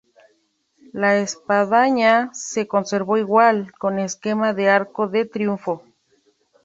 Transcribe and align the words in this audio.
La 0.93 1.17
espadaña 1.17 2.31
se 2.33 2.67
conservó 2.67 3.17
igual, 3.19 3.71
con 3.73 3.99
esquema 3.99 4.51
de 4.51 4.67
arco 4.67 5.07
de 5.07 5.25
triunfo. 5.27 5.83